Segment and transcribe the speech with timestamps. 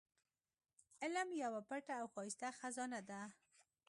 [1.03, 3.21] علم يوه پټه او ښايسته خزانه ده.